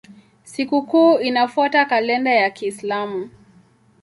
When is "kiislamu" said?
2.49-3.29